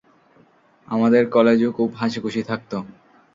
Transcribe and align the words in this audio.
আমাদের 0.87 1.23
কলেজে 1.29 1.65
ও 1.67 1.75
খুব 1.77 1.89
হাশি-খুশি 1.95 2.41
থাকত। 2.43 2.71